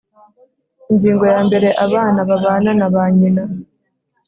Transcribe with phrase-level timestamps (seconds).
[0.91, 3.43] Ingingo yambere Abana babana na ba nyina